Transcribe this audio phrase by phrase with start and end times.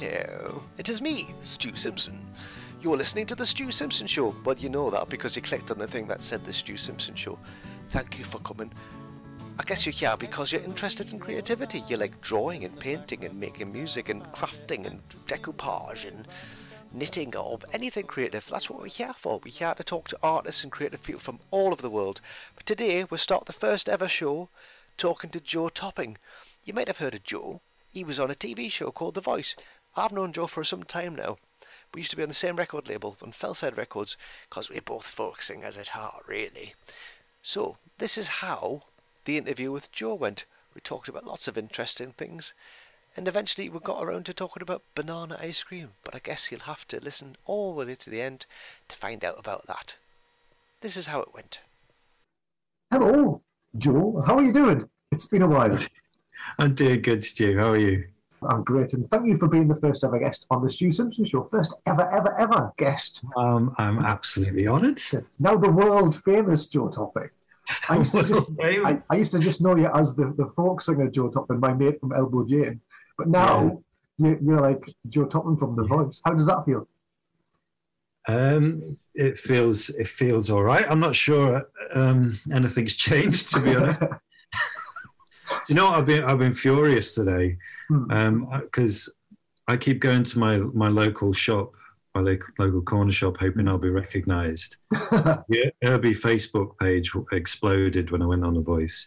[0.00, 2.18] Hello, it is me, Stu Simpson.
[2.80, 4.34] You're listening to The Stu Simpson Show.
[4.46, 7.14] Well, you know that because you clicked on the thing that said The Stu Simpson
[7.14, 7.38] Show.
[7.90, 8.72] Thank you for coming.
[9.58, 11.84] I guess you're here because you're interested in creativity.
[11.86, 16.26] You like drawing and painting and making music and crafting and decoupage and
[16.94, 18.48] knitting or anything creative.
[18.50, 19.38] That's what we're here for.
[19.44, 22.22] We're here to talk to artists and creative people from all over the world.
[22.54, 24.48] But today we'll start the first ever show
[24.96, 26.16] talking to Joe Topping.
[26.64, 27.60] You might have heard of Joe.
[27.92, 29.56] He was on a TV show called The Voice.
[29.96, 31.38] I've known Joe for some time now.
[31.92, 34.16] We used to be on the same record label, on Fellside Records,
[34.48, 36.74] because we're both folk singers at heart, really.
[37.42, 38.84] So, this is how
[39.24, 40.44] the interview with Joe went.
[40.74, 42.54] We talked about lots of interesting things,
[43.16, 46.60] and eventually we got around to talking about banana ice cream, but I guess you'll
[46.60, 48.46] have to listen all the way to the end
[48.88, 49.96] to find out about that.
[50.80, 51.60] This is how it went.
[52.92, 53.42] Hello,
[53.76, 54.22] Joe.
[54.26, 54.88] How are you doing?
[55.10, 55.76] It's been a while.
[56.58, 57.58] I'm doing good, Stu.
[57.58, 58.04] How are you?
[58.48, 61.24] I'm great, and thank you for being the first ever guest on the Stu Simpson
[61.24, 61.44] Show.
[61.44, 63.22] First ever, ever, ever guest.
[63.36, 65.00] Um, I'm absolutely honoured.
[65.38, 67.30] Now the world famous Joe Topping.
[67.88, 70.82] I used to just, I, I, used to just know you as the, the folk
[70.82, 72.80] singer Joe Topping, my mate from Elbow Jane.
[73.18, 73.82] But now
[74.18, 74.34] yeah.
[74.40, 76.20] you, are like Joe Topping from The Voice.
[76.24, 76.88] How does that feel?
[78.28, 80.86] Um, it feels it feels all right.
[80.88, 84.00] I'm not sure um, anything's changed to be honest.
[85.70, 87.56] you know, I've been I've been furious today
[87.88, 88.12] because hmm.
[88.12, 88.56] um,
[89.68, 91.74] I keep going to my my local shop,
[92.14, 94.76] my local, local corner shop, hoping I'll be recognised.
[94.90, 99.06] the Irby Facebook page exploded when I went on The Voice,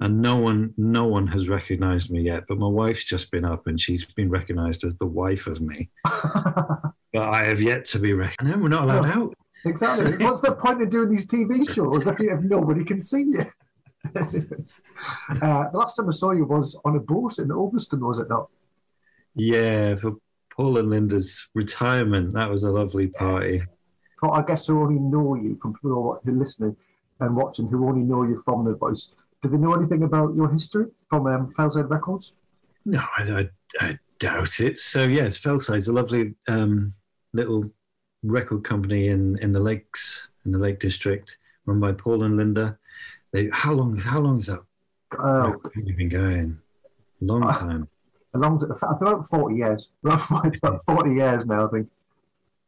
[0.00, 2.44] and no one no one has recognised me yet.
[2.46, 5.88] But my wife's just been up, and she's been recognised as the wife of me.
[6.04, 8.60] but I have yet to be recognised.
[8.60, 9.34] We're not allowed out.
[9.64, 10.22] Exactly.
[10.22, 13.44] What's the point of doing these TV shows if, if nobody can see you?
[14.14, 18.28] uh, the last time I saw you was on a boat in Ulverston, was it
[18.28, 18.48] not?
[19.34, 20.16] Yeah, for
[20.56, 22.34] Paul and Linda's retirement.
[22.34, 23.62] That was a lovely party.
[24.22, 26.76] I guess who only know you from people who are listening
[27.20, 29.08] and watching, who only know you from the voice.
[29.42, 32.32] Do they know anything about your history from um, Fellside Records?
[32.84, 33.48] No, I, I,
[33.80, 34.78] I, doubt it.
[34.78, 36.94] So yes, Fellside's a lovely um,
[37.32, 37.68] little
[38.22, 42.78] record company in in the lakes in the Lake District, run by Paul and Linda.
[43.32, 43.96] They, how long?
[43.96, 44.62] How long is that?
[45.18, 46.58] Oh, you've been going?
[47.20, 47.88] A long uh, time.
[48.34, 49.88] A long, about forty years.
[50.04, 51.88] About forty years now, I think.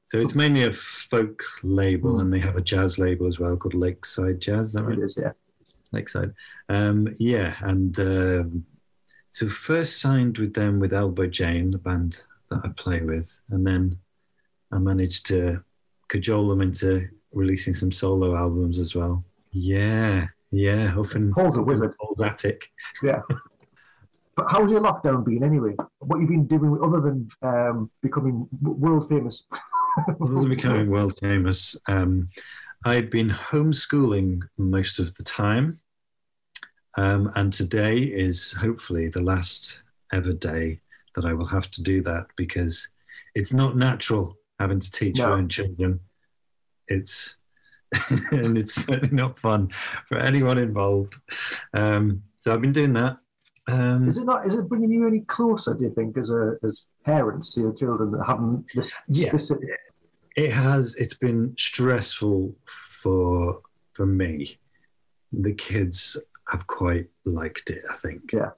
[0.06, 2.20] So it's mainly a folk label, mm.
[2.22, 4.68] and they have a jazz label as well called Lakeside Jazz.
[4.68, 4.98] Is that right?
[4.98, 5.32] It is, yeah.
[5.92, 6.32] Lakeside.
[6.68, 8.66] Um, yeah, and um,
[9.30, 13.66] so first signed with them with Elbow Jane, the band that I play with, and
[13.66, 13.98] then
[14.72, 15.62] I managed to
[16.08, 19.24] cajole them into releasing some solo albums as well.
[19.52, 21.94] Yeah, yeah, often Paul's a wizard.
[21.98, 22.70] Paul's attic.
[23.02, 23.20] Yeah.
[24.36, 25.74] but how's your lockdown been anyway?
[25.98, 29.44] What have you been doing other than um, becoming world famous?
[30.20, 32.28] other than becoming world famous, um,
[32.84, 35.80] I've been homeschooling most of the time.
[36.96, 39.80] Um, and today is hopefully the last
[40.12, 40.80] ever day
[41.14, 42.88] that I will have to do that because
[43.34, 45.26] it's not natural having to teach no.
[45.26, 46.00] your own children.
[46.88, 47.36] It's
[48.32, 49.68] and it's certainly not fun
[50.06, 51.16] for anyone involved.
[51.74, 53.18] Um, so I've been doing that.
[53.66, 54.46] Um, is it not?
[54.46, 55.74] Is it bringing you any closer?
[55.74, 59.68] Do you think, as a as parents to your children that haven't this yeah, specific?
[60.36, 60.96] It has.
[60.96, 63.62] It's been stressful for
[63.94, 64.58] for me.
[65.32, 66.18] The kids
[66.48, 67.84] have quite liked it.
[67.90, 68.32] I think.
[68.32, 68.50] Yeah.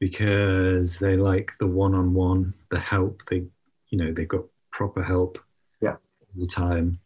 [0.00, 3.22] Because they like the one-on-one, the help.
[3.30, 3.44] They,
[3.88, 5.38] you know, they've got proper help.
[5.80, 5.92] Yeah.
[5.92, 6.98] All the time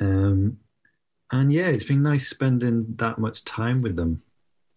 [0.00, 0.58] um,
[1.32, 4.22] and yeah, it's been nice spending that much time with them.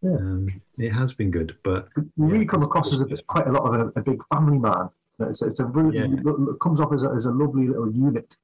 [0.01, 0.11] Yeah.
[0.11, 3.51] Um, it has been good, but you yeah, really come across as a, quite a
[3.51, 4.89] lot of a, a big family man.
[5.19, 6.05] It's, it's a really, yeah.
[6.05, 8.35] it comes off as a, as a lovely little unit.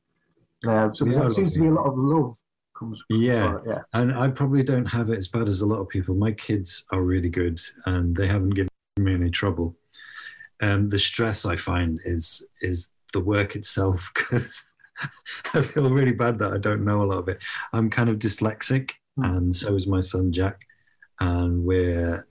[0.67, 2.37] Uh, so there seems to be a lot of love
[2.77, 3.03] comes.
[3.09, 6.15] Yeah, yeah, and I probably don't have it as bad as a lot of people.
[6.15, 9.75] My kids are really good, and they haven't given me any trouble.
[10.61, 14.63] Um, the stress I find is is the work itself because
[15.53, 17.41] I feel really bad that I don't know a lot of it.
[17.73, 19.37] I'm kind of dyslexic, mm.
[19.37, 20.61] and so is my son Jack,
[21.19, 22.27] and we're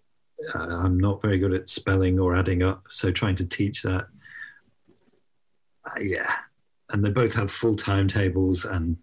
[0.54, 2.84] uh, I'm not very good at spelling or adding up.
[2.90, 4.06] So trying to teach that,
[5.84, 6.30] uh, yeah.
[6.90, 8.96] And they both have full timetables and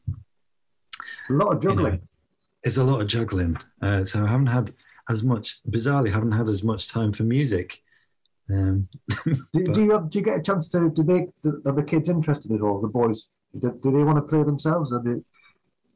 [1.29, 1.93] a lot of juggling.
[1.93, 2.03] You know,
[2.63, 3.57] it's a lot of juggling.
[3.81, 4.71] Uh, so I haven't had
[5.09, 5.59] as much.
[5.69, 7.81] Bizarrely, haven't had as much time for music.
[8.51, 8.87] Um,
[9.53, 11.31] do, do, you have, do you get a chance to the,
[11.65, 12.81] are the kids interested at all?
[12.81, 13.25] The boys
[13.57, 14.91] do, do they want to play themselves?
[14.91, 15.23] Or do,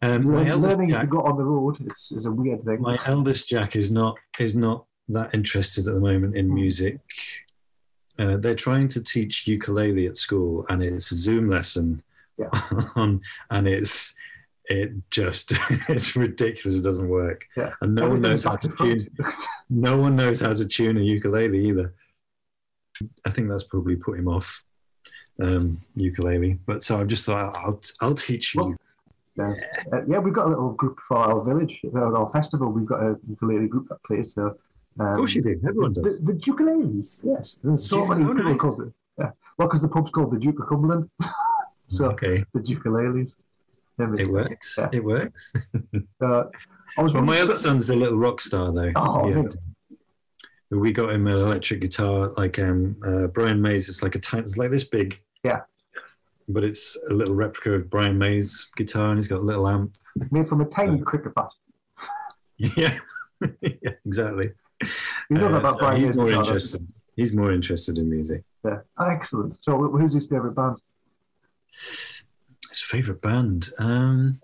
[0.01, 2.81] um, learning Jack, to go on the road it's, is a weird thing.
[2.81, 6.55] My eldest Jack is not is not that interested at the moment in hmm.
[6.55, 6.99] music.
[8.19, 12.01] uh, they're trying to teach ukulele at school, and it's a Zoom lesson
[12.37, 12.49] Yeah.
[12.95, 14.13] on, and it's
[14.65, 15.53] it just
[15.89, 16.79] it's ridiculous.
[16.79, 17.71] It doesn't work, Yeah.
[17.81, 19.07] and no one knows how to tune.
[19.69, 21.93] No one knows how to tune a ukulele either.
[23.25, 24.63] I think that's probably put him off
[25.41, 26.59] um, ukulele.
[26.65, 28.61] But so I've just thought I'll I'll teach you.
[28.61, 28.75] Well,
[29.39, 32.71] Uh, yeah, we've got a little group for our village, our festival.
[32.71, 34.33] We've got a ukulele group that plays.
[34.35, 34.55] So,
[34.99, 35.59] um, of course you do.
[35.67, 36.19] Everyone does.
[36.19, 37.59] The, the ukuleles, yes.
[37.63, 38.59] There's so Yeah, many people nice.
[38.59, 38.93] called it.
[39.17, 39.31] Yeah.
[39.57, 41.09] Well, because the pub's called the Duke of Cumberland.
[41.89, 43.31] so okay, the ukuleles.
[43.99, 44.75] It works.
[44.77, 44.89] Yeah.
[44.93, 45.53] It works.
[46.21, 46.43] Uh,
[46.97, 48.91] I was Well, my other son's a little rock star though.
[48.95, 49.43] Oh, Yeah.
[50.73, 53.89] We got him an electric guitar, like um, uh, Brian May's.
[53.89, 55.19] It's like a tiny, it's like this big.
[55.43, 55.61] Yeah.
[56.49, 59.95] But it's a little replica of Brian May's guitar, and he's got a little amp.
[60.31, 61.51] made from a tiny cricket bat.
[62.57, 62.99] Yeah,
[63.61, 64.51] yeah exactly.
[64.81, 66.87] You know Uh, about so Brian he's May's more guitar, interested.
[67.15, 68.43] He's more interested in music.
[68.63, 68.79] Yeah.
[68.97, 69.57] Ah, excellent.
[69.61, 70.77] So, who's his favourite band?
[72.69, 73.69] His favorite band.
[73.79, 74.39] Um,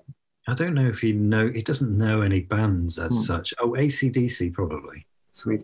[0.47, 1.49] I don't know if he know.
[1.49, 3.21] He doesn't know any bands as Hmm.
[3.23, 3.53] such.
[3.59, 5.05] Oh, ACDC probably.
[5.31, 5.61] Sweet.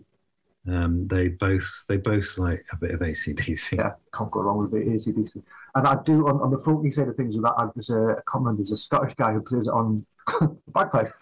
[0.68, 3.76] Um, they both they both like a bit of ACDC.
[3.76, 5.42] Yeah, can't go wrong with the ACDC.
[5.74, 8.16] And I do, on, on the folky side of things, with that, I- there's a
[8.26, 10.04] comment, there's a Scottish guy who plays it on
[10.68, 11.12] bagpipe.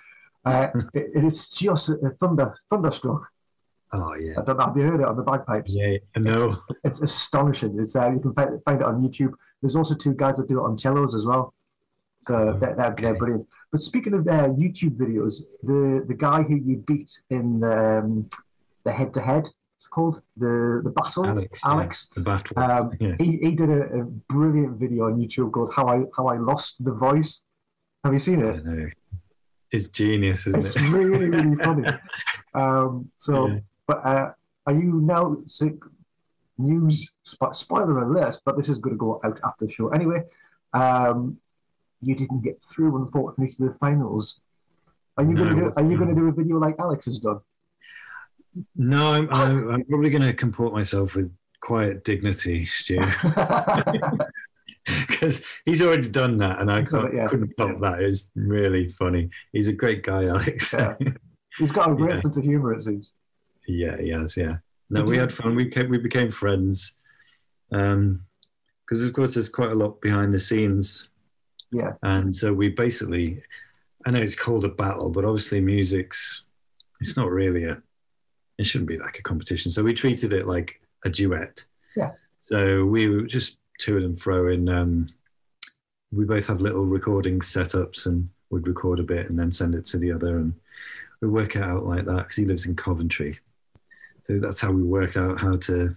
[0.44, 3.29] Uh, it, it is just a thunder, thunderstruck.
[3.93, 4.32] Oh yeah.
[4.38, 5.70] I don't know, have you heard it on the bagpipes?
[5.73, 6.58] Yeah, no.
[6.82, 7.79] It's astonishing.
[7.79, 9.32] It's uh, you can find, find it on YouTube.
[9.61, 11.55] There's also two guys that do it on cellos as well.
[12.23, 13.47] So they're, they're, they're brilliant.
[13.70, 18.29] But speaking of uh, YouTube videos, the the guy who you beat in um,
[18.85, 19.45] the head to head,
[19.79, 21.61] it's called the the battle, Alex.
[21.65, 22.09] yeah, Alex.
[22.15, 22.59] the battle.
[22.59, 23.15] Um, yeah.
[23.19, 26.83] he, he did a, a brilliant video on YouTube called "How I How I Lost
[26.85, 27.43] the Voice."
[28.05, 28.65] Have you seen I it?
[28.67, 28.89] know.
[29.73, 30.83] It's genius, isn't It's it?
[30.83, 31.89] It's really really funny.
[32.55, 33.59] Um, so, Yeah.
[33.87, 34.33] but uh,
[34.67, 35.75] are you now sick?
[36.57, 40.23] News spoiler alert, but this is going to go out after the show anyway.
[40.73, 41.39] Um,
[42.01, 44.39] you didn't get through, unfortunately, to the finals.
[45.17, 45.73] Are you No, going to do?
[45.77, 45.97] Are you no.
[46.05, 47.41] going to do a video like Alex has done?
[48.77, 52.99] No, I'm, I'm, I'm probably going to comport myself with quiet dignity, Stu,
[55.09, 57.27] because he's already done that, and I can't, yeah.
[57.29, 58.01] couldn't top that.
[58.03, 59.31] It's really funny.
[59.53, 60.73] He's a great guy, Alex.
[60.73, 60.95] Yeah.
[61.59, 62.21] He's got a great Yeah.
[62.21, 63.11] sense of humor, it seems.
[63.67, 64.37] Yeah, he has.
[64.37, 64.57] Yeah.
[64.91, 65.55] No, Did we you- had fun.
[65.55, 66.93] We came, we became friends.
[67.73, 68.25] Um,
[68.87, 71.09] because of course there's quite a lot behind the scenes.
[71.73, 71.93] Yeah.
[72.03, 73.43] And so we basically,
[74.05, 76.45] I know it's called a battle, but obviously music's,
[77.00, 77.79] it's not really a,
[78.59, 79.71] it shouldn't be like a competition.
[79.71, 81.65] So we treated it like a duet.
[81.97, 82.12] Yeah.
[82.43, 84.69] So we were just to and fro in.
[84.69, 85.09] Um,
[86.12, 89.85] we both have little recording setups and would record a bit and then send it
[89.87, 90.55] to the other and
[91.21, 93.39] we work it out like that because he lives in Coventry.
[94.23, 95.97] So that's how we work out how to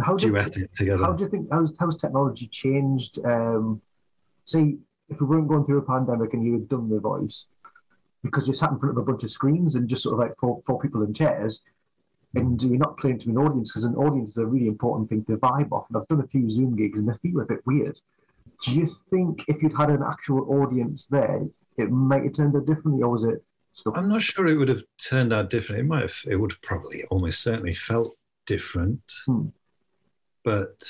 [0.00, 1.02] How did, duet it together.
[1.02, 3.18] How do you think how's, how's technology changed?
[3.24, 3.80] Um,
[4.44, 4.76] say
[5.08, 7.46] if we weren't going through a pandemic and you had done the voice,
[8.22, 10.36] because you're sat in front of a bunch of screens and just sort of like
[10.38, 11.62] four, four people in chairs,
[12.34, 15.24] and you're not playing to an audience because an audience is a really important thing
[15.24, 15.86] to vibe off.
[15.88, 17.98] And I've done a few Zoom gigs and they feel a bit weird.
[18.64, 21.46] Do you think if you'd had an actual audience there,
[21.76, 23.42] it might have turned out differently, or was it
[23.72, 23.94] stuff?
[23.96, 25.80] I'm not sure it would have turned out different.
[25.80, 28.16] It might have, it would have probably almost certainly felt
[28.46, 29.46] different, Hmm.
[30.44, 30.82] but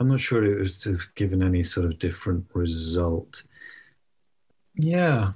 [0.00, 3.42] I'm not sure it would have given any sort of different result.
[4.76, 5.32] Yeah,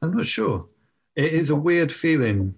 [0.00, 0.66] I'm not sure.
[1.16, 2.54] It is a weird feeling.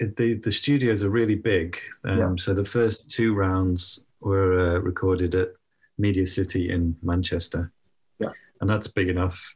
[0.00, 2.34] It, the the studios are really big, um, Yeah.
[2.36, 5.50] so the first two rounds were uh, recorded at
[5.98, 7.70] Media City in Manchester,
[8.18, 8.32] Yeah.
[8.60, 9.54] and that's big enough.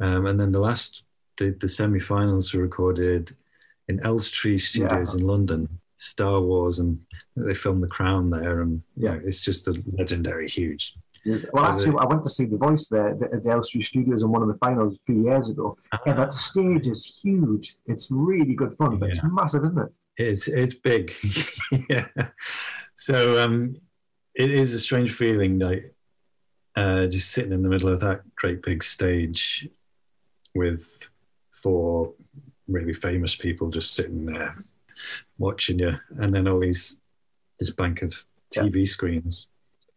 [0.00, 1.04] Um, and then the last,
[1.38, 3.34] the, the semi-finals were recorded
[3.88, 5.20] in Elstree Studios Yeah.
[5.20, 5.68] in London.
[5.96, 7.00] Star Wars, and
[7.36, 10.92] they filmed The Crown there, and you know, it's just a legendary, huge.
[11.24, 11.44] Yes.
[11.52, 13.82] Well, So actually, the- I went to see The Voice there at the, the Elstree
[13.82, 15.76] Studios in one of the finals a few years ago.
[16.06, 17.76] Yeah, that stage is huge.
[17.86, 19.92] It's really good fun, but it's massive, isn't it?
[20.16, 21.12] It's it's big,
[21.90, 22.06] yeah.
[22.94, 23.76] So um,
[24.34, 25.92] it is a strange feeling, like
[26.76, 29.68] uh, just sitting in the middle of that great big stage
[30.54, 31.08] with
[31.52, 32.12] four
[32.68, 34.54] really famous people just sitting there
[35.38, 37.00] watching you, and then all these
[37.58, 38.12] this bank of
[38.54, 39.48] TV screens.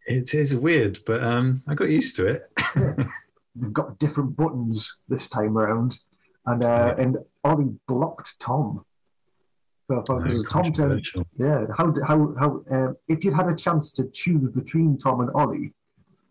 [0.07, 2.49] It is weird, but um, I got used to it.
[3.55, 5.99] They've got different buttons this time around,
[6.45, 8.85] and uh, and Ollie blocked Tom.
[9.87, 11.05] So I thought, No, Tom turned,
[11.37, 11.65] yeah.
[11.77, 12.63] How how how?
[12.71, 15.73] Uh, if you'd had a chance to choose between Tom and Ollie,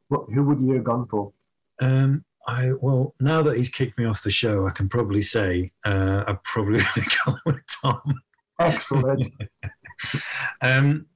[0.09, 1.33] what who would you have gone for?
[1.81, 5.73] Um, I well now that he's kicked me off the show, I can probably say
[5.85, 8.21] uh, I probably would have gone with Tom.
[8.59, 9.33] Excellent.
[10.61, 11.07] Um,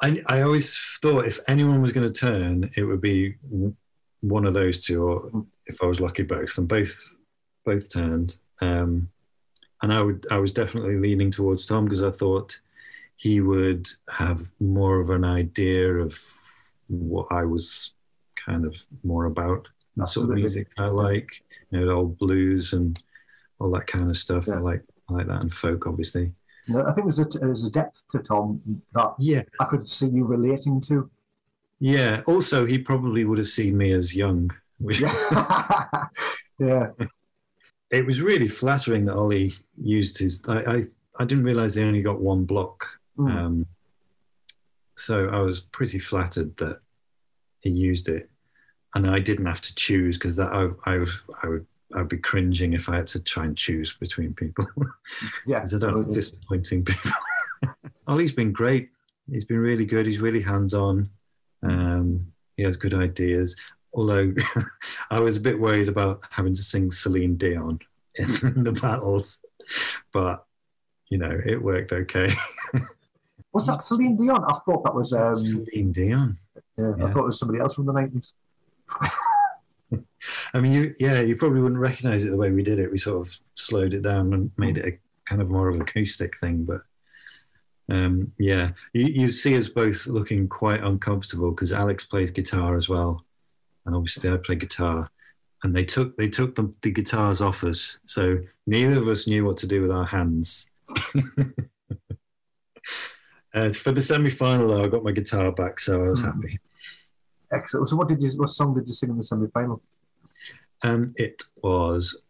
[0.00, 3.34] I, I always thought if anyone was going to turn, it would be
[4.20, 6.56] one of those two, or if I was lucky, both.
[6.58, 7.12] And both
[7.64, 8.36] both turned.
[8.60, 9.08] Um,
[9.82, 12.58] and I would I was definitely leaning towards Tom because I thought
[13.16, 16.16] he would have more of an idea of
[16.88, 17.92] what I was
[18.36, 19.68] kind of more about,
[20.04, 23.00] sort of music I like, you know, old blues and
[23.58, 24.46] all that kind of stuff.
[24.46, 24.54] Yeah.
[24.54, 26.32] I like I like that and folk, obviously.
[26.76, 28.60] I think there's a, there's a depth to Tom
[28.94, 29.42] that yeah.
[29.60, 31.10] I could see you relating to.
[31.80, 32.22] Yeah.
[32.26, 34.50] Also, he probably would have seen me as young.
[36.58, 36.90] yeah.
[37.90, 40.42] It was really flattering that Ollie used his.
[40.46, 40.82] I I,
[41.18, 42.86] I didn't realize they only got one block.
[43.16, 43.34] Mm.
[43.34, 43.66] Um,
[44.94, 46.80] so I was pretty flattered that
[47.60, 48.28] he used it,
[48.94, 51.06] and I didn't have to choose because that I I,
[51.42, 54.66] I would I'd be cringing if I had to try and choose between people.
[55.46, 57.10] yeah, because I don't like disappointing people.
[58.06, 58.90] Ollie's been great.
[59.30, 60.06] He's been really good.
[60.06, 61.08] He's really hands on.
[61.62, 63.56] Um, he has good ideas.
[63.94, 64.34] Although
[65.10, 67.78] I was a bit worried about having to sing Celine Dion
[68.16, 69.40] in the battles,
[70.12, 70.44] but
[71.08, 72.32] you know it worked okay.
[73.52, 74.44] was that Celine Dion?
[74.44, 76.38] I thought that was um, Celine Dion.
[76.76, 78.32] Yeah, yeah, I thought it was somebody else from the nineties.
[80.52, 82.90] I mean, you yeah, you probably wouldn't recognise it the way we did it.
[82.90, 84.98] We sort of slowed it down and made it a
[85.28, 86.64] kind of more of an acoustic thing.
[86.64, 86.80] But
[87.88, 92.88] um, yeah, you, you see us both looking quite uncomfortable because Alex plays guitar as
[92.88, 93.24] well,
[93.86, 95.10] and obviously I play guitar.
[95.64, 99.44] And they took they took the, the guitars off us, so neither of us knew
[99.44, 100.70] what to do with our hands.
[103.54, 106.26] uh, for the semi final, though, I got my guitar back, so I was mm.
[106.26, 106.60] happy.
[107.52, 107.88] Excellent.
[107.88, 108.30] So, what did you?
[108.36, 109.82] What song did you sing in the semi-final?
[110.82, 112.22] Um, it was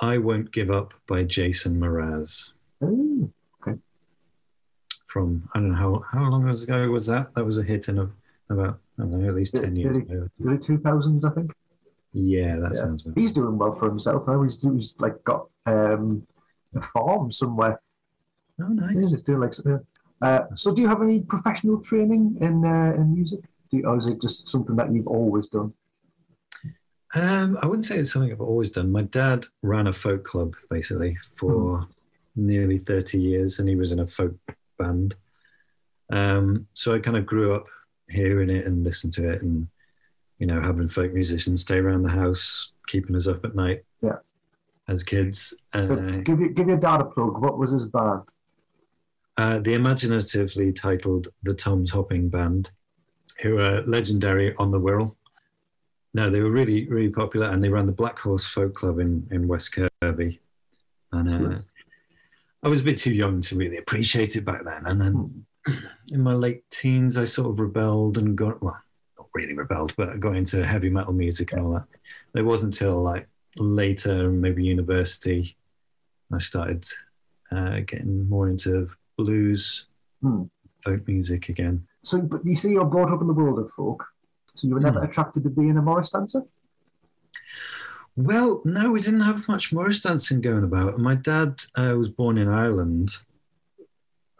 [0.00, 2.52] "I Won't Give Up" by Jason Mraz.
[2.82, 3.78] Oh, okay.
[5.06, 7.34] From I don't know how how long ago was that?
[7.34, 8.10] That was a hit in a,
[8.50, 10.28] about I don't know at least ten years ago.
[10.44, 11.52] Early two thousands, I think.
[12.12, 12.80] Yeah, that yeah.
[12.80, 13.06] sounds.
[13.06, 13.18] Right.
[13.18, 14.42] He's doing well for himself now.
[14.42, 16.26] He's, he's like got um,
[16.74, 17.80] a farm somewhere.
[18.60, 18.96] Oh, nice.
[18.96, 19.54] He's doing like.
[20.22, 23.40] Uh, so, do you have any professional training in uh, in music?
[23.70, 25.72] you, or is it just something that you've always done?
[27.16, 28.92] Um, I wouldn't say it's something I've always done.
[28.92, 31.88] My dad ran a folk club basically for mm.
[32.36, 34.34] nearly 30 years, and he was in a folk
[34.78, 35.14] band.
[36.10, 37.68] Um, so I kind of grew up
[38.10, 39.66] hearing it and listening to it, and
[40.38, 43.82] you know, having folk musicians stay around the house, keeping us up at night.
[44.02, 44.18] Yeah.
[44.86, 45.54] As kids.
[45.72, 47.40] Uh, give, you, give your dad a plug.
[47.40, 48.22] What was his band?
[49.38, 52.70] Uh, the imaginatively titled The Tom Topping Band
[53.40, 55.14] who are legendary on the Wirral.
[56.16, 59.28] No, they were really, really popular, and they ran the Black Horse Folk Club in,
[59.30, 60.40] in West Kirby.
[61.12, 61.58] And uh,
[62.62, 64.86] I was a bit too young to really appreciate it back then.
[64.86, 65.46] And then
[66.12, 68.80] in my late teens, I sort of rebelled and got, well,
[69.18, 71.84] not really rebelled, but I got into heavy metal music and all that.
[72.34, 75.54] It wasn't until like later, maybe university,
[76.32, 76.86] I started
[77.52, 79.84] uh, getting more into blues,
[80.22, 80.44] hmm.
[80.82, 81.86] folk music again.
[82.04, 84.02] So, but you see, you're brought up in the world of folk,
[84.58, 85.04] so you were never mm.
[85.04, 86.42] attracted to being a Morris dancer.
[88.16, 90.98] Well, no, we didn't have much Morris dancing going about.
[90.98, 93.14] My dad uh, was born in Ireland.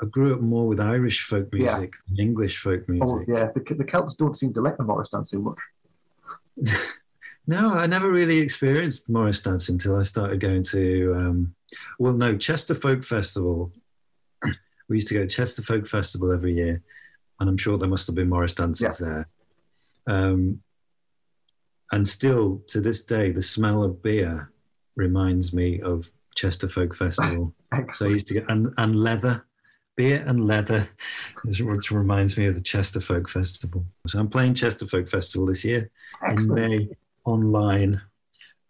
[0.00, 2.02] I grew up more with Irish folk music yeah.
[2.08, 3.08] than English folk oh, music.
[3.08, 5.58] Oh, yeah, the, the Celts don't seem to like the Morris dancing much.
[7.46, 11.54] no, I never really experienced Morris dancing until I started going to, um,
[11.98, 13.72] well, no, Chester Folk Festival.
[14.88, 16.82] we used to go to Chester Folk Festival every year
[17.40, 19.06] and I'm sure there must have been Morris dancers yeah.
[19.06, 19.28] there.
[20.06, 20.60] Um,
[21.92, 24.50] and still to this day, the smell of beer
[24.96, 27.54] reminds me of Chester Folk Festival.
[27.94, 29.44] so I used to get and, and leather,
[29.96, 30.88] beer and leather,
[31.44, 33.84] which reminds me of the Chester Folk Festival.
[34.06, 35.90] So I'm playing Chester Folk Festival this year
[36.26, 36.72] Excellent.
[36.72, 36.88] in May
[37.24, 38.00] online.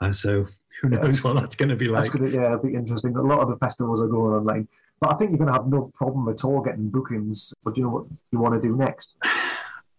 [0.00, 0.46] Uh, so
[0.80, 2.10] who knows what that's going to be like?
[2.12, 3.16] Gonna, yeah, it'll be interesting.
[3.16, 4.68] A lot of the festivals are going online.
[5.00, 7.52] But I think you're going to have no problem at all getting bookings.
[7.62, 9.14] But do you know what you want to do next?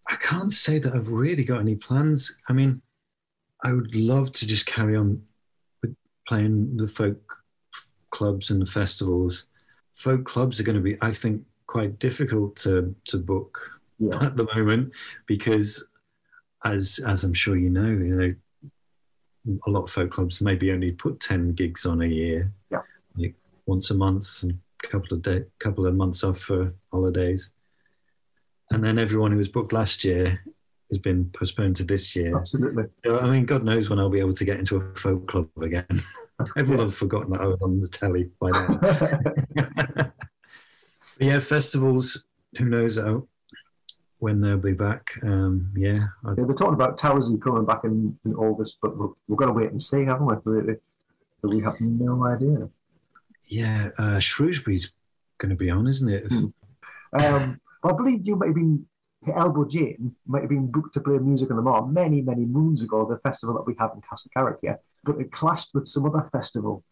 [0.09, 2.37] I can't say that I've really got any plans.
[2.47, 2.81] I mean,
[3.63, 5.21] I would love to just carry on
[5.81, 5.95] with
[6.27, 7.19] playing the folk
[8.11, 9.47] clubs and the festivals.
[9.95, 13.59] Folk clubs are going to be, I think, quite difficult to to book
[13.99, 14.17] yeah.
[14.25, 14.93] at the moment
[15.25, 15.83] because,
[16.65, 18.35] as as I'm sure you know, you know,
[19.65, 22.81] a lot of folk clubs maybe only put ten gigs on a year, yeah.
[23.17, 23.35] like
[23.65, 27.51] once a month, and a couple of day, couple of months off for holidays,
[28.71, 30.39] and then everyone who was booked last year
[30.89, 32.37] has been postponed to this year.
[32.37, 32.85] Absolutely.
[33.05, 35.85] I mean, God knows when I'll be able to get into a folk club again.
[36.57, 40.13] Everyone has forgotten that I was on the telly by then.
[41.19, 42.23] yeah, festivals.
[42.57, 42.97] Who knows?
[42.97, 43.27] Oh,
[44.19, 45.09] when they'll be back.
[45.23, 49.37] Um, yeah, yeah, they're talking about Towersey coming back in, in August, but we're, we're
[49.37, 50.35] going to wait and see, haven't we?
[50.43, 50.77] Really?
[51.43, 52.69] we have no idea.
[53.47, 54.91] Yeah, uh, Shrewsbury's
[55.37, 56.25] going to be on, isn't it?
[56.27, 56.45] Hmm.
[57.23, 58.85] Um, I believe you might have been
[59.35, 62.81] Elbow Jane might have been booked to play music on the Mall many, many moons
[62.81, 66.05] ago, the festival that we have in Castle Carrock here, but it clashed with some
[66.05, 66.83] other festival.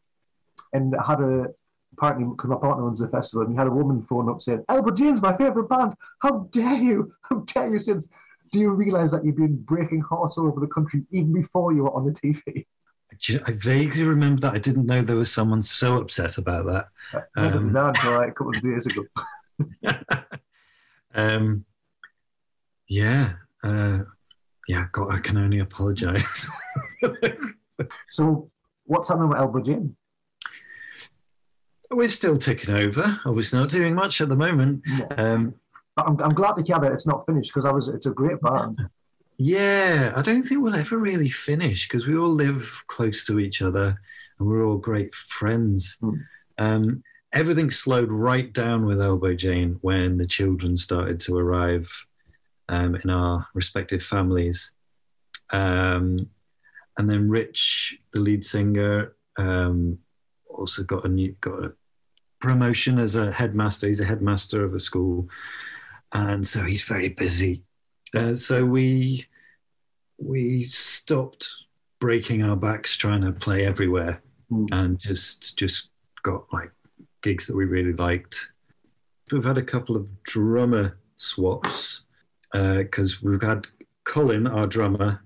[0.74, 1.48] And it had a
[1.94, 4.64] apparently because my partner runs the festival, and he had a woman phone up saying,
[4.68, 5.94] Elbow Jane's my favourite band.
[6.20, 7.14] How dare you?
[7.22, 7.80] How dare you?
[7.80, 8.10] Since
[8.52, 11.84] do you realise that you've been breaking hearts all over the country even before you
[11.84, 12.66] were on the TV?
[13.46, 14.54] I vaguely remember that.
[14.54, 16.88] I didn't know there was someone so upset about that.
[17.38, 19.06] Um, until like a couple of days ago.
[21.16, 21.66] um,
[22.88, 24.00] yeah, uh,
[24.68, 24.86] yeah.
[24.92, 26.48] God, I can only apologise.
[28.10, 28.50] so,
[28.86, 29.96] what's happening with Elbow Jane?
[31.92, 33.20] We're still ticking over.
[33.26, 34.84] Obviously, not doing much at the moment.
[34.88, 35.06] Yeah.
[35.18, 35.56] Um,
[35.98, 37.88] I'm, I'm glad to hear that it's not finished because I was.
[37.88, 38.82] It's a great band.
[39.38, 43.62] Yeah, I don't think we'll ever really finish because we all live close to each
[43.62, 44.00] other
[44.40, 45.98] and we're all great friends.
[46.02, 46.20] Mm.
[46.58, 47.04] Um,
[47.36, 51.92] everything slowed right down with Elbow Jane when the children started to arrive
[52.70, 54.72] um, in our respective families.
[55.52, 56.30] Um,
[56.98, 60.00] and then Rich, the lead singer, um,
[60.48, 61.74] also got a new got a
[62.40, 63.88] promotion as a headmaster.
[63.88, 65.28] He's a headmaster of a school,
[66.14, 67.64] and so he's very busy.
[68.16, 69.26] Uh, so we
[70.18, 71.50] we stopped
[72.00, 74.68] breaking our backs trying to play everywhere, mm.
[74.72, 75.90] and just just
[76.24, 76.72] got like
[77.26, 78.52] gigs that we really liked.
[79.32, 82.02] We've had a couple of drummer swaps
[82.54, 83.66] because uh, we've had
[84.04, 85.24] Colin, our drummer,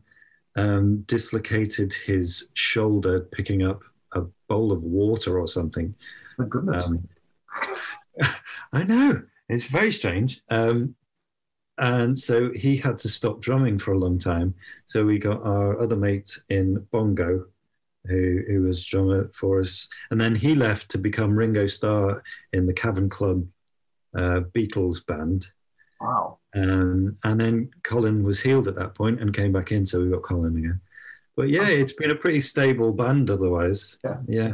[0.56, 5.94] um, dislocated his shoulder picking up a bowl of water or something.
[6.48, 6.86] Goodness.
[6.86, 7.08] Um,
[8.72, 9.22] I know.
[9.50, 10.42] It's very strange.
[10.50, 10.96] Um,
[11.80, 14.56] and so he had to stop drumming for a long time.
[14.86, 17.46] So we got our other mate in Bongo,
[18.10, 19.88] who, who was drummer for us.
[20.12, 23.46] And then he left to become Ringo Starr in the Cavern Club
[24.16, 25.48] uh, Beatles band.
[26.02, 26.40] Wow.
[26.56, 29.86] Um, and then Colin was healed at that point and came back in.
[29.86, 30.82] So we got Colin again.
[31.36, 33.98] But yeah, it's been a pretty stable band otherwise.
[34.04, 34.18] Yeah.
[34.28, 34.52] Yeah.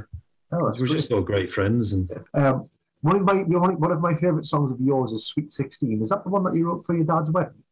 [0.52, 1.94] Oh, we're just all great friends.
[1.94, 2.70] And um,
[3.02, 6.02] one of my one of my favourite songs of yours is "Sweet 16.
[6.02, 7.64] Is that the one that you wrote for your dad's wedding?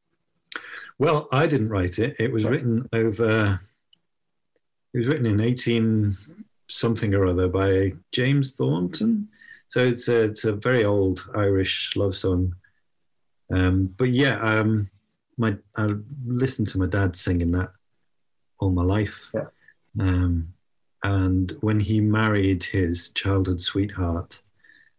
[1.00, 2.16] Well, I didn't write it.
[2.20, 3.60] It was written over.
[4.94, 6.16] It was written in eighteen
[6.68, 9.28] something or other by James Thornton.
[9.68, 12.56] So it's a it's a very old Irish love song.
[13.52, 14.90] Um, but yeah, um,
[15.38, 15.94] my I
[16.26, 17.72] listened to my dad singing that
[18.60, 19.32] all my life.
[19.34, 19.48] Yeah.
[20.00, 20.54] Um,
[21.04, 24.42] and when he married his childhood sweetheart,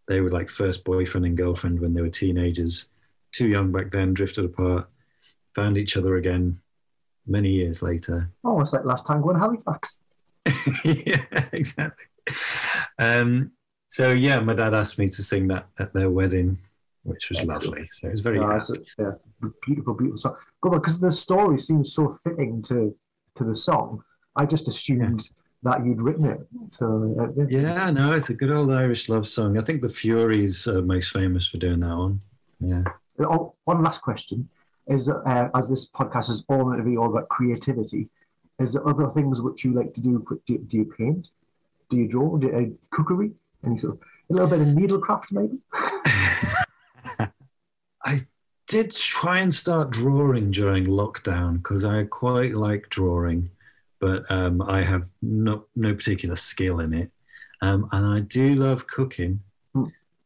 [0.07, 2.87] they were like first boyfriend and girlfriend when they were teenagers.
[3.33, 4.89] Too young back then, drifted apart,
[5.55, 6.61] found each other again
[7.27, 8.31] many years later.
[8.45, 10.03] Oh, it's like last tango in Halifax.
[10.85, 12.07] yeah, exactly.
[12.99, 13.53] Um,
[13.89, 16.59] so yeah, my dad asked me to sing that at their wedding,
[17.03, 17.65] which was Excellent.
[17.65, 17.89] lovely.
[17.91, 18.59] So it was very yeah,
[18.99, 19.11] yeah,
[19.65, 20.37] beautiful, beautiful song.
[20.63, 22.95] Because the story seems so fitting to
[23.37, 24.03] to the song.
[24.37, 25.77] I just assumed yeah.
[25.77, 26.41] that you'd written it.
[26.73, 29.59] So uh, yeah, no, it's a good old Irish love song.
[29.59, 32.21] I think the Fureys are most famous for doing that one.
[32.61, 32.85] Yeah.
[33.21, 34.49] Oh, one last question
[34.87, 38.09] is: uh, as this podcast is all going to be all about creativity,
[38.59, 40.25] is there other things which you like to do?
[40.47, 41.29] Do, do you paint?
[41.91, 42.37] Do you draw?
[42.37, 43.33] Do you, uh, cookery?
[43.65, 45.59] Any sort of a little bit of needlecraft, maybe?
[48.05, 48.21] I
[48.67, 53.51] did try and start drawing during lockdown because I quite like drawing,
[53.99, 57.11] but um, I have no, no particular skill in it.
[57.63, 59.41] Um, and I do love cooking.
[59.75, 59.85] Hmm.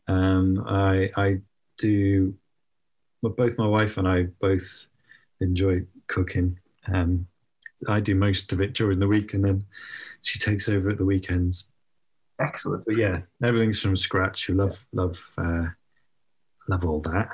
[0.09, 1.41] Um, I, I
[1.77, 2.35] do,
[3.23, 4.87] well, both my wife and I both
[5.41, 6.59] enjoy cooking.
[6.93, 7.27] Um,
[7.89, 9.65] I do most of it during the week and then
[10.23, 11.71] she takes over at the weekends.
[12.41, 12.85] Excellent.
[12.85, 14.49] But yeah, everything's from scratch.
[14.49, 15.67] We love, love, uh,
[16.69, 17.29] love all that.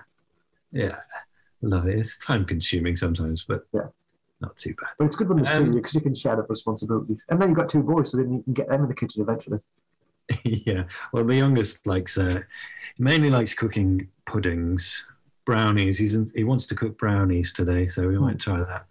[0.72, 0.96] Yeah,
[1.62, 1.98] love it.
[1.98, 3.88] It's time consuming sometimes, but yeah,
[4.40, 4.90] not too bad.
[4.98, 7.16] But it's good when there's um, two because you can share that responsibility.
[7.28, 9.22] And then you've got two boys, so then you can get them in the kitchen
[9.22, 9.60] eventually.
[10.44, 12.40] yeah, well, the youngest likes uh,
[12.98, 15.06] mainly likes cooking puddings,
[15.44, 15.98] brownies.
[15.98, 18.86] He's in, he wants to cook brownies today, so we might try that.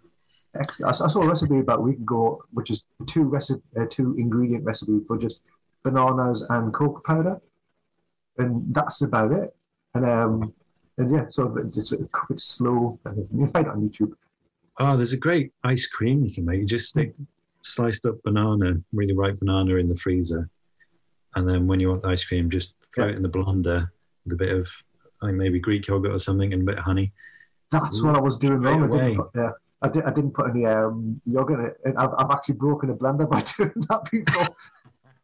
[0.56, 1.02] Excellent.
[1.02, 4.64] I saw a recipe about a week ago, which is two recipe, uh, two ingredient
[4.64, 5.40] recipe for just
[5.82, 7.40] bananas and cocoa powder,
[8.38, 9.54] and that's about it.
[9.94, 10.54] And um,
[10.98, 12.98] and yeah, so it's cook it slow.
[13.04, 14.12] You can find it on YouTube.
[14.78, 16.60] Oh, there's a great ice cream you can make.
[16.60, 17.14] You just stick
[17.62, 20.48] sliced up banana, really ripe banana in the freezer,
[21.34, 23.12] and then when you want the ice cream, just throw yeah.
[23.12, 23.88] it in the blender
[24.24, 24.68] with a bit of
[25.32, 27.12] maybe Greek yogurt or something and a bit of honey.
[27.70, 28.84] That's Ooh, what I was doing wrong.
[28.84, 29.50] I didn't put, yeah,
[29.82, 31.76] I, did, I didn't put any um, yogurt in it.
[31.84, 34.48] And I've, I've actually broken a blender by doing that before.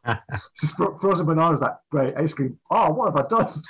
[0.58, 2.58] Just frozen bananas, that great ice cream.
[2.70, 3.62] Oh, what have I done?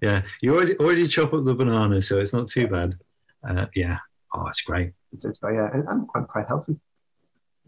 [0.00, 2.96] Yeah, you already already chop up the banana, so it's not too bad.
[3.48, 3.98] Uh, yeah,
[4.34, 4.92] oh, it's great.
[5.12, 6.76] It's, it's very, yeah, and, and quite healthy.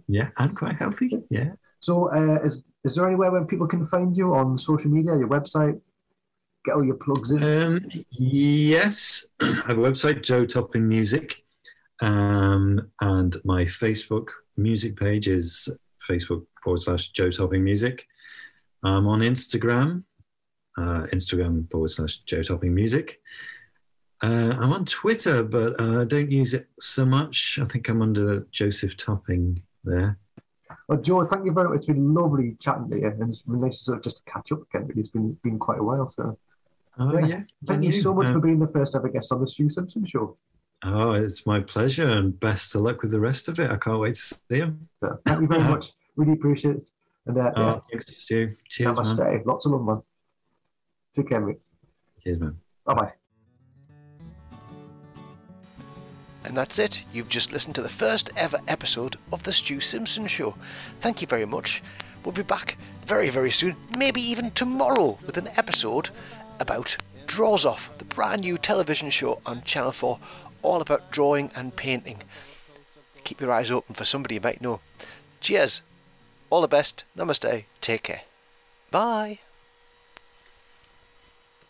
[0.08, 1.22] Yeah, and quite healthy.
[1.28, 1.52] Yeah.
[1.80, 5.28] So, uh, is is there anywhere where people can find you on social media, your
[5.28, 5.80] website?
[6.64, 7.42] Get all your plugs in.
[7.42, 11.42] Um, yes, I have a website, Joe Topping Music,
[12.02, 15.70] um, and my Facebook music page is
[16.06, 18.06] Facebook forward slash Joe Topping Music.
[18.84, 20.04] I'm on Instagram,
[20.76, 23.20] uh, Instagram forward slash Joe Topping Music.
[24.22, 27.58] Uh, I'm on Twitter, but uh, I don't use it so much.
[27.62, 30.18] I think I'm under Joseph Topping there.
[30.88, 31.78] Well, Joe, thank you very much.
[31.78, 34.30] It's been lovely chatting to you, and it's been nice to sort of just to
[34.30, 34.90] catch up again.
[34.94, 36.36] It's been been quite a while, so.
[37.00, 37.26] Oh yeah.
[37.26, 37.40] yeah.
[37.66, 39.70] Thank you, you so much uh, for being the first ever guest on the Stu
[39.70, 40.36] Simpson Show.
[40.84, 43.70] Oh, it's my pleasure, and best of luck with the rest of it.
[43.70, 44.88] I can't wait to see him.
[45.00, 45.92] So, thank you very much.
[46.16, 46.86] Really appreciate it.
[47.26, 47.80] And uh, oh, yeah.
[47.90, 48.54] thanks, Stu.
[48.68, 49.18] Cheers, Namaste.
[49.18, 49.42] man.
[49.46, 50.02] Lots of love, man.
[51.16, 51.58] Take care, mate.
[52.22, 52.56] Cheers, man.
[52.84, 53.12] Bye bye.
[56.44, 57.04] And that's it.
[57.12, 60.54] You've just listened to the first ever episode of The Stu Simpson Show.
[61.00, 61.82] Thank you very much.
[62.24, 66.10] We'll be back very, very soon, maybe even tomorrow, with an episode
[66.60, 66.96] about
[67.26, 70.18] Drawers Off, the brand new television show on Channel 4,
[70.62, 72.18] all about drawing and painting.
[73.24, 74.80] Keep your eyes open for somebody you might know.
[75.40, 75.80] Cheers.
[76.50, 77.04] All the best.
[77.16, 77.64] Namaste.
[77.80, 78.22] Take care.
[78.90, 79.38] Bye.